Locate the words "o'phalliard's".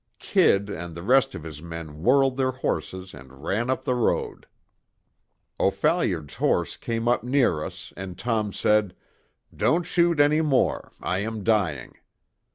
5.59-6.33